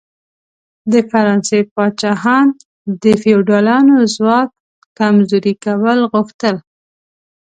د 0.91 0.93
فرانسې 1.09 1.59
پاچاهان 1.73 2.47
د 3.03 3.05
فیوډالانو 3.21 3.95
ځواک 4.15 4.49
کمزوري 4.99 5.53
کول 5.65 5.99
غوښتل. 6.11 6.55